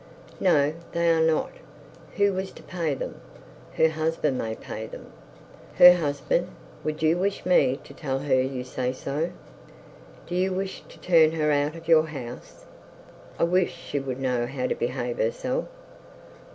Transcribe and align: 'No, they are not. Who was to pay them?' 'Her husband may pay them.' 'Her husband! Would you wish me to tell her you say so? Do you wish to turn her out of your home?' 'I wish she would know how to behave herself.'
'No, 0.39 0.73
they 0.93 1.11
are 1.11 1.21
not. 1.21 1.51
Who 2.15 2.33
was 2.33 2.49
to 2.53 2.63
pay 2.63 2.95
them?' 2.95 3.21
'Her 3.73 3.89
husband 3.89 4.35
may 4.35 4.55
pay 4.55 4.87
them.' 4.87 5.13
'Her 5.75 5.93
husband! 5.93 6.47
Would 6.83 7.03
you 7.03 7.19
wish 7.19 7.45
me 7.45 7.77
to 7.83 7.93
tell 7.93 8.17
her 8.17 8.41
you 8.41 8.63
say 8.63 8.93
so? 8.93 9.29
Do 10.25 10.33
you 10.33 10.53
wish 10.53 10.81
to 10.89 10.97
turn 10.99 11.33
her 11.33 11.51
out 11.51 11.75
of 11.75 11.87
your 11.87 12.07
home?' 12.07 12.41
'I 13.37 13.43
wish 13.43 13.75
she 13.75 13.99
would 13.99 14.19
know 14.19 14.47
how 14.47 14.65
to 14.65 14.73
behave 14.73 15.19
herself.' 15.19 15.67